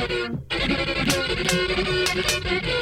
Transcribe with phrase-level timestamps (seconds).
[0.00, 0.40] Thank
[2.64, 2.79] you.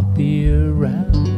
[0.00, 1.29] I'll be around